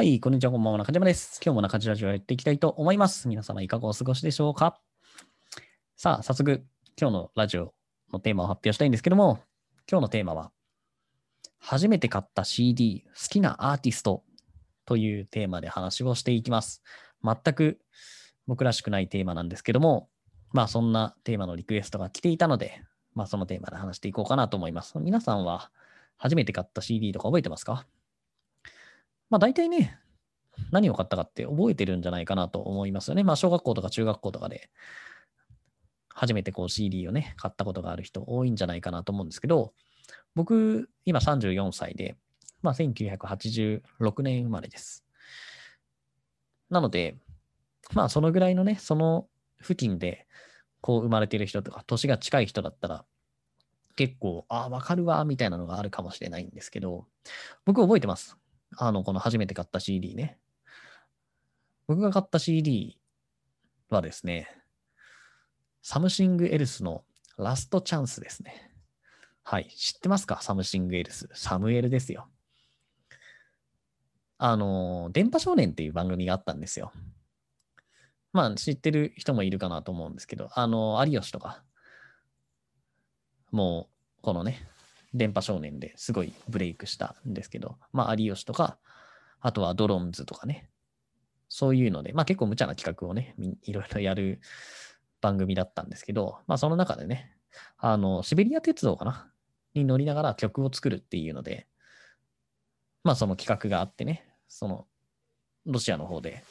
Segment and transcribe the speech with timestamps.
[0.00, 1.38] はい、こんにちは、こんばんは、中島です。
[1.44, 3.28] 今日も中島ラジオやっていきたいと思います。
[3.28, 4.80] 皆様いかがお過ごしでしょうか？
[5.94, 6.64] さあ、早速、
[6.98, 7.74] 今日のラジオ
[8.10, 9.40] のテーマを発表したいんですけども、
[9.86, 10.52] 今日のテーマは、
[11.58, 14.22] 初めて買った CD、好きなアーティスト
[14.86, 16.82] というテーマで話をしていきます。
[17.22, 17.78] 全く
[18.46, 20.08] 僕らしくないテーマなんですけども、
[20.54, 22.80] まあそんなテーマのリクエストが来ていたので、
[23.12, 24.98] まあそのテーマで話していこうかなと思います。
[24.98, 25.70] 皆さんは
[26.16, 27.84] 初めて買った CD とか覚えてますか？
[29.30, 29.98] まあ大体ね、
[30.70, 33.24] 何を買ったかって覚えてるんじゃないかなと思いますよね。
[33.24, 34.70] まあ小学校とか中学校とかで、
[36.12, 39.72] 初めてこう CD をね、買ったことがある人多いんじゃないかなと思うんですけど、
[40.34, 42.16] 僕、今34歳で、
[42.62, 45.04] まあ1986年生まれです。
[46.68, 47.16] なので、
[47.94, 49.28] まあそのぐらいのね、その
[49.60, 50.26] 付近で
[50.80, 53.04] こう生まれてる人とか、年が近い人だったら、
[53.96, 57.06] 結構、ああ、わかるわ、みたいなのがあるかもしれないんですけど、
[57.66, 58.39] 僕覚えてます。
[58.76, 60.38] あの、この初めて買った CD ね。
[61.86, 62.98] 僕が買った CD
[63.88, 64.48] はですね、
[65.82, 67.04] Something ELse の
[67.36, 68.70] ラストチャンスですね。
[69.42, 69.68] はい。
[69.70, 70.40] 知ってますか？
[70.42, 71.28] Something ELse。
[71.34, 72.28] サムエルですよ。
[74.38, 76.92] あの、電波少年っていう番組があったんですよ。
[78.32, 81.64] まあ、知ってる人もいるかなと思うんですけど、あの、有吉とか、
[83.50, 84.68] もう、このね、
[85.12, 88.78] 電波少年ですごいブレイクしたんですけど、まあ、有吉とか、
[89.40, 90.68] あとはドローンズとかね、
[91.48, 94.40] そういうので、まあ結構無茶な企画をね、いろいろやる
[95.20, 97.36] 番組だったんですけど、まあその中でね、
[97.78, 99.32] あの、シベリア鉄道かな？
[99.74, 101.66] に乗りながら曲を作るっていうので、
[103.02, 104.86] まあその企画があってね、その、
[105.66, 106.44] ロシアの方で、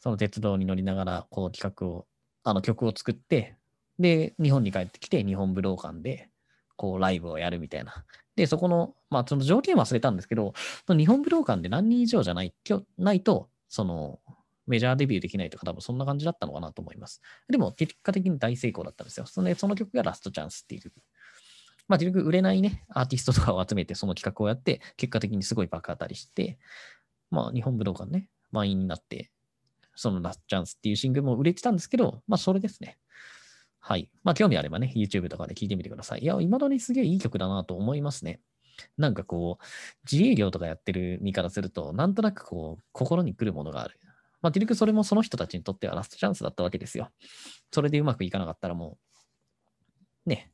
[0.00, 2.06] その鉄道に乗りながら、こう企画を、
[2.44, 3.56] あの曲を作って、
[3.98, 6.28] で、日本に帰ってきて、日本武道館で、
[6.76, 8.04] こうライブをやるみたいな。
[8.36, 10.54] で、そこの、まあその条件忘れたんですけど、
[10.88, 12.54] 日本武道館で何人以上じゃない
[12.98, 14.20] ないと、その、
[14.66, 17.22] メジャーデビューできないとか、多分そんな感じだったのかなと思います。
[17.48, 19.26] でも、結果的に大成功だったんですよ。
[19.26, 20.94] そのその曲がラストチャンスっていう曲。
[21.88, 26.58] まあ、結局、売れないね、アーティストとかを集めて、その企画をやって、結果的にすごい爆当たりして、
[27.30, 29.30] まあ、日本武道館ね、満員になって、
[29.94, 32.98] そのラストチャンスっていうシングルも売れてたんですけど、まあ、それですね。
[33.88, 34.10] はい。
[34.24, 36.22] まあ、興味あればね、YouTube とかで聞いてみてください。
[36.22, 38.40] いや、未だにすげえいい曲だなと思いますね。
[38.98, 39.64] なんかこう、
[40.10, 44.00] 自営業とかやってる身からすると、なんとなくこう、心に来るものがある。
[44.42, 47.10] まあ、結局それもその人たちにとってはラストチャンスだったわけですよ。
[47.70, 48.98] それでうまくいかなかったらも
[50.26, 50.50] う、ね。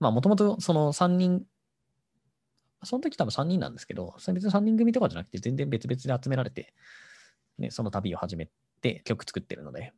[0.00, 1.44] まあ、もともとその3人、
[2.84, 6.72] その時多分3人なんですけど、別に3人組とかじゃなくて、全然別々で集められて、
[7.58, 8.48] ね、その旅を始め
[8.80, 9.92] て曲作ってるので、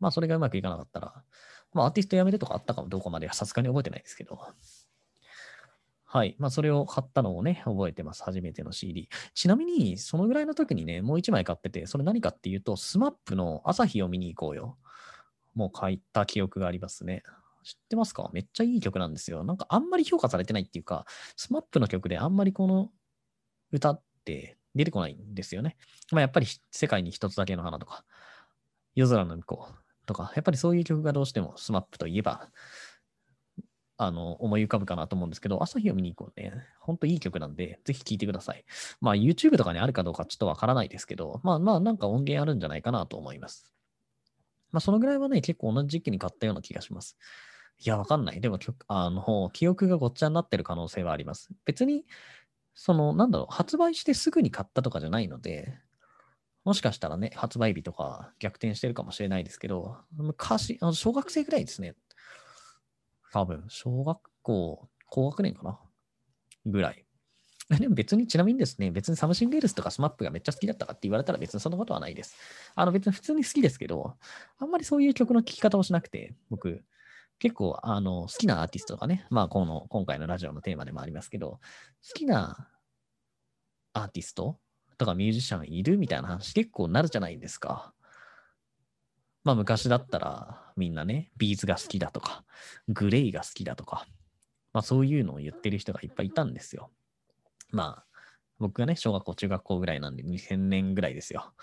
[0.00, 1.22] まあ、それがうまくいかなかったら、
[1.72, 4.38] まあ、アーティスト辞めるとかあったかもどこまではさすがに覚えてないですけど、
[6.04, 6.34] はい。
[6.38, 8.24] まあ、それを買ったのをね、覚えてます。
[8.24, 9.08] 初めての CD。
[9.32, 14.76] ちなみに、そのぐらいの時にね、もう一枚買ってて、それ何かっていうと、 SMAP の朝日を見に行こうよ。
[15.54, 17.22] もう買った記憶がありますね。
[17.62, 18.28] 知ってますか？
[18.32, 19.44] めっちゃいい曲なんですよ。
[19.44, 21.04] なんかあんまり評価されてないっていうか、
[21.36, 22.90] SMAP の曲であんまりこの
[23.70, 25.76] 歌って出てこないんですよね。
[26.10, 28.04] まあ、やっぱり世界に一つだけの花とか、
[28.94, 29.74] 夜空の向こう
[30.06, 32.48] とか、やっぱりそういう曲がどうしてもスマップといえば、
[34.02, 36.52] あの、思い浮かぶかなと思うんですけど、朝日を見に行こうね。
[36.80, 38.64] ほんといい曲なんで、ぜひ聴いてください。
[39.02, 43.70] まあ、YouTube とかにあるかどうかちょっとわからないですけど、まあまあ、なんか音源あるんじゃないかなと思います。
[44.72, 47.18] まあ、そのぐらいはね、結構同じ時期に買ったような気がします。
[47.78, 48.40] いや、わかんない。
[48.40, 48.58] でも、
[48.88, 51.50] あの、記憶がごっちゃになってる可能性はあります。
[51.66, 52.06] 別に、
[52.74, 55.78] その、なんだろう、発売してすぐに買ったとかじゃないので、
[56.64, 61.94] もしかしたらね、発売日とか逆転してるかもしれないですけど、昔、あの小学生ぐらいですね。
[63.32, 65.80] 多分、小学校、高学年かな？
[66.66, 67.06] ぐらい。
[67.70, 72.34] でも別に、ちなみにですね、別に Something ELse とか SMAP がめっちゃ好きだったかって言われたら別にそんなことはないです。
[72.74, 74.16] あの別に普通に好きですけど、
[74.58, 76.84] あんまりそういう曲の聴き方をしなくて、僕、
[77.38, 81.60] 結構あの好きなアーティストとかね、まあこの今回のラジオのテーマでもありますけど、好
[82.14, 82.68] きな
[83.92, 84.58] アーティスト
[85.00, 87.94] とかミュージシャンいるみたいな話結構なるじゃないですか。
[89.44, 92.44] まあ昔だったらみんなね、ビーズが好きだとか、
[92.88, 94.06] グレイが好きだとか、
[94.74, 96.90] まあそういうのを言ってる人がいっぱいいたんですよ。
[97.70, 98.18] まあ
[98.58, 101.54] 僕がね、小学校、中学校ぐらいなんで2000年ぐらいですよ。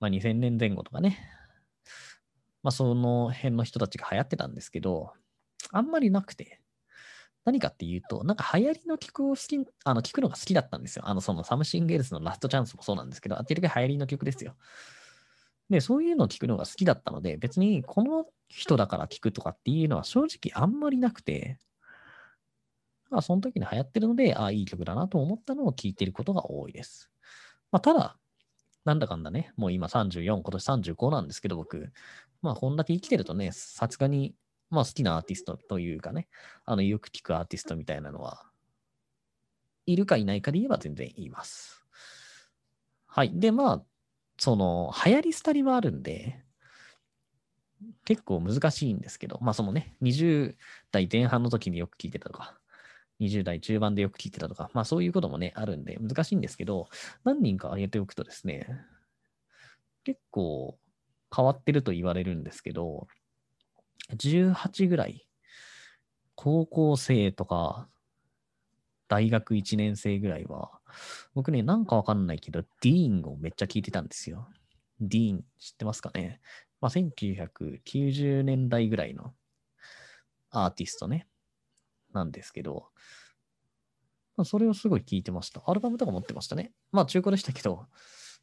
[0.00, 1.18] まあ2000年前後とかね。
[2.62, 5.12] まあその辺の人たちが流行ってたんですけど、
[5.72, 6.59] あんまりなくて。
[7.44, 11.08] 何かっていうと、なんか流行りの曲を好き、あの、聞くのが好きだったんですよ。
[11.08, 14.56] あの、そのサムシングエルスのラストチャンスもそうなんですけど、当てるが流行りの曲ですよ。
[15.70, 21.58] で、そういうのを聞くのが好きだったので、別にこの人だから聞くとかっていうのは正直あんまりなくて、
[23.08, 27.10] まあ、その時に流行ってるので、ああ、いい曲だなと思ったのを聞いてることが多いです。
[27.72, 28.16] まあ、ただ、
[28.84, 31.92] なんだかんだね、もう今34、今年35なんですけど、僕、
[32.42, 34.34] まあ、こんだけ生きてるとね、さすがに、
[34.70, 36.28] まあ、好きなアーティストというかね、
[36.64, 38.44] あの、よく聞くアーティストみたいなのは、
[39.86, 41.84] いるかいないかで言えば全然言います。
[43.06, 43.32] はい。
[43.38, 43.84] で、まあ、
[44.38, 46.44] その、流行り廃りはあるんで、
[48.04, 50.56] 結構難しいんですけど、まあそのね、20
[50.90, 52.58] 代前半の時によく聞いてたとか、
[53.18, 56.88] 20代中盤でよく聞いてたとか、まあそういうこともね、あるんで難しいんですけど、
[57.24, 58.66] 何人か挙げておくとですね、
[60.04, 60.78] 結構
[61.34, 63.06] 変わってると言われるんですけど、
[64.16, 65.26] 18ぐらい、
[66.34, 67.88] 高校生とか、
[69.08, 70.80] 大学1年生ぐらいは、
[71.34, 74.48] 僕ね、なんかわかんないけど、ディーンをめっちゃ聞いてたんですよ。
[75.00, 76.40] ディーン知ってますかね？
[76.80, 79.34] まあ、1990年代ぐらいの
[80.50, 81.26] アーティストね、
[82.12, 82.88] なんですけど、
[84.36, 85.62] まあ、それをすごい聞いてました。
[85.66, 86.72] アルバムとか持ってましたね。
[86.92, 87.86] まあ中古でしたけど、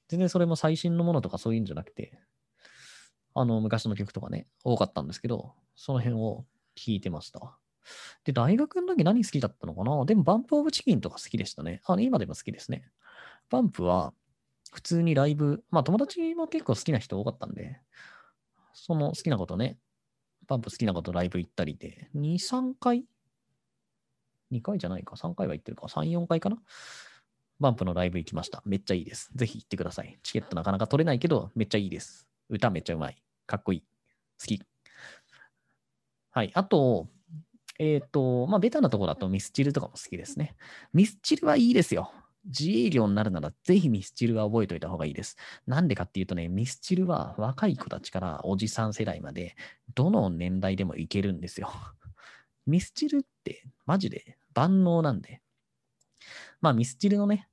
[0.08, 2.20] 全然それも最新のものとかそういうんじゃなくて、
[3.40, 6.44] あの昔の曲とかね、多かったんですけど、その辺を
[6.76, 7.56] 聞いてました。
[8.24, 10.06] で、大学の時何好きだったのかな？
[10.06, 11.82] でもバンプオブチキンとか好きでしたね。
[11.86, 12.90] あの今でも好きですね。
[13.52, 14.12] バンプは
[14.74, 17.80] 普通にライブ、まあ友達も結構好きな人多かったんで、
[18.74, 19.78] その好きなことね、
[20.48, 23.06] パンプ好きなことライブ行ったりで、2、3回
[24.52, 26.58] ?2 回じゃないか、3回は行ってるか、3、4回かな？
[27.60, 28.64] バンプのライブ行きました。
[28.66, 29.30] めっちゃいいです。
[29.36, 30.18] ぜひ行ってください。
[30.24, 32.28] チケットなかなか取れないけど、めっちゃいいです。
[32.50, 33.24] 歌めっちゃうまい。
[33.48, 33.82] かっこいい。
[34.40, 34.62] 好き。
[36.32, 36.52] はい。
[36.54, 37.08] あと、
[37.80, 40.56] えっ、ー、と、まあ、ベタなところだとミスチルとかも好きですね。
[40.94, 42.12] ミスチルはいいですよ。
[42.46, 45.36] 自営業になるならぜひミスチルは覚えておいた方がいいです。
[45.66, 49.56] なんでかっていうとね、ミスチルは若い子たちからおじさん世代まで
[49.96, 51.70] どの年代でもいけるんですよ。
[52.66, 55.42] ミスチルってマジで万能なんで。
[56.62, 57.48] まあミスチルのね、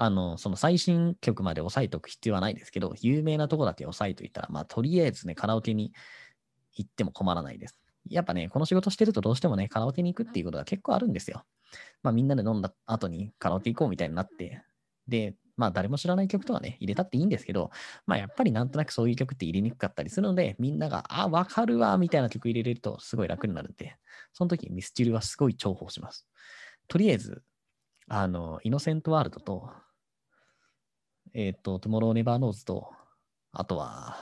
[0.00, 5.92] あの、その最新曲まで押さえておく必要はないですけど、有名なとこだけ押さえておいたら、まあとりあえずね、カラオケに
[6.74, 7.80] 行っても困らないです。
[8.08, 11.44] やっぱね、この仕事してるとどうしてもね、カラオケに行くっていうことが結構あるんですよ。
[12.02, 14.62] まあみんなで飲んだ後にカラオケ行こうみたいになって、
[15.08, 17.70] で、まあ誰も知らない曲とかね、入れたっていいんですけど、
[18.06, 23.96] まあやっぱりなんとなくそういう曲って入れにくかったりするので、みんなが、あ、わかるわ、みたいな曲入れれるとすごい楽になるんで、
[24.34, 26.26] その時ミスチルはすごい重宝します。
[26.88, 27.42] とりあえず、
[28.08, 29.70] あの、 innocent world と、
[31.38, 32.92] えっ、ー、と、 Tomorrow never knows と、
[33.52, 34.16] あとは、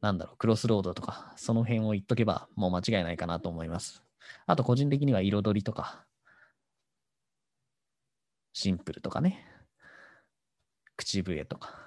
[0.00, 4.02] なんだろう、 CROSS ROAD とか、その辺を言っとけばもう間違いないかなと思います。
[4.44, 6.04] あと個人的には彩りとか、
[8.52, 9.46] シンプルとかね、
[10.96, 11.78] 口笛とか。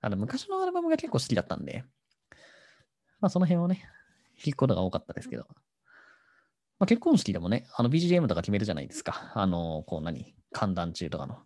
[0.00, 1.82] あの昔のアルバムが結構好きだったんで、
[3.18, 3.82] まあその辺をね、
[4.40, 5.48] 弾くことが多かったですけど、
[6.78, 9.32] まあ、結婚式でもね、あの BGM とか決めるじゃないですか。
[9.34, 11.38] あの、こう何、寒暖中とかの。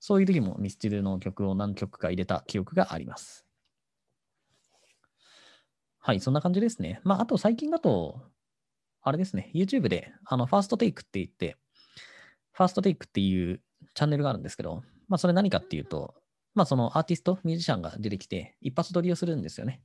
[0.00, 3.46] そういう時もミスチルの曲を何曲か入れた記憶があります。
[5.98, 7.00] はい、そんな感じですね。
[7.04, 8.22] まあ、あと最近だと、
[9.02, 11.58] あれですね、YouTube で、あの、ファーストテイクって言って、
[12.52, 13.60] ファーストテイクっていう
[13.94, 16.14] チャンネルがあるんですけど、まあ、それ何かっていうと、
[16.54, 19.82] まあ、そのアーティスト、ミュージシャンが出てきて、一発撮りをするんですよね。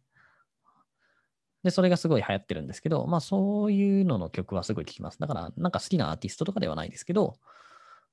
[1.63, 5.19] で、それがすごい流行ってるんですけど、まあ、そういうのの曲はすごい聴きます。
[5.19, 7.35] だから、なんか好きなアーティストとかではないですけど、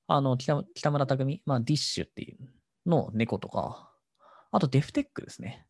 [0.07, 2.37] あの、北北村匠海、まあ、ディッシュっていう
[2.85, 3.91] の猫とか、
[4.51, 5.65] あとデフテックですね。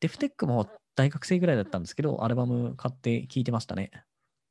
[0.00, 3.90] デフテックも大学生ぐらいだったんですけど、アルバム買って聴いてましたね。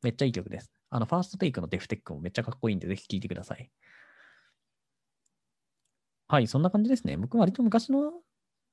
[0.01, 0.71] めっちゃいい曲です。
[0.89, 3.69] あの、ファーストテイクのデフテックもめっちゃかっこいいんで、ぜひ聴いてください。
[6.29, 7.17] はい、そんな感じですね。
[7.17, 8.11] 僕割と昔の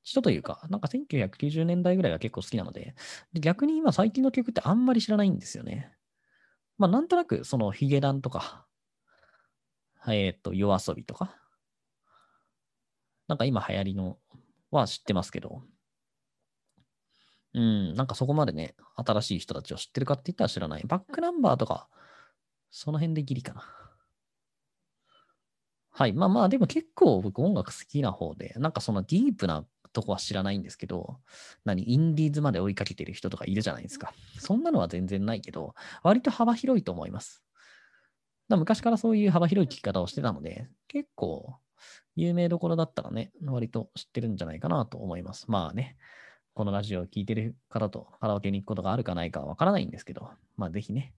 [0.03, 2.95] 人というか、なんか1990年代ぐらいが結構好きなの、で
[3.35, 5.93] 逆に今最近の曲ってあんまり知らないんですよね。
[6.79, 8.67] まあなんとなくそのヒゲダンとか、
[10.09, 11.35] えっ、ー、と、夜遊びとか、
[13.29, 14.19] なんか今流行りの
[14.71, 15.63] は知ってますけど、
[17.55, 20.83] うん、なんかそこまでね、新しい人たちを知ってるかって言ったら知らない。
[20.87, 21.89] バックナンバーとか、
[22.71, 23.65] その辺でギリかな。
[25.91, 26.13] はい。
[26.13, 31.21] まあまあ、でも結構僕音楽好きな方で、なんかそのディープなとこは知らないんですけど、
[31.65, 34.13] 何、インディーズまで追いかけてる人とかいるじゃないですか。
[34.41, 37.45] そんなのは全然ないけど、割と幅広いと思います。
[38.49, 41.57] 昔からそういう幅広い聞き方をしてたので、結構
[42.17, 45.51] 有名どころだったらね、割と知ってるんじゃないかなと思います。
[45.51, 45.97] まあね、
[46.55, 51.15] このラジオを聴いてる方とカラオケに行くことがあるかないかはわからないんですけど、まあぜひね、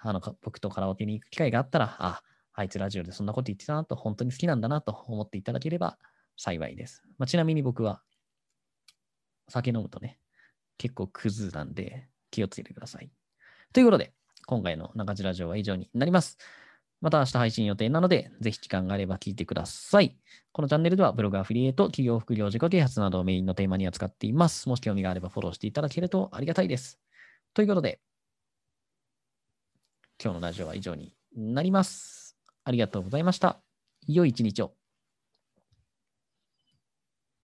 [0.00, 2.22] あの、僕とカラオケに行く機会があったら、あ、
[2.54, 5.98] あいつラジオでそんなこと言ってたなと、本当に好きなんだなと思っていただければ
[6.36, 7.02] 幸いです。
[7.18, 8.02] まあ、ちなみに僕は、
[9.48, 10.18] 酒飲むとね、
[10.78, 13.10] 結構クズなんで気をつけてください。
[13.72, 14.14] ということで、
[14.46, 16.38] 今回の中地ラジオは以上になります。
[17.00, 20.16] また明日配信予定なので、ぜひ時間があれば聞いてください。
[20.52, 24.68] このチャンネルではブログアフィリエイト、企業副業自己啓発などをメインのテーマに扱っています。
[24.68, 27.00] もし興味があればフォローしていただけるとありがたいです。
[27.54, 28.00] ということで、
[30.22, 32.36] 今日のラジオは以上になります。
[32.62, 33.60] ありがとうございました。
[34.06, 34.75] 良い一日を。